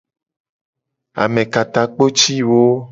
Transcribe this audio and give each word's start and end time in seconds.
Amekatakpotiwo. 1.23 2.61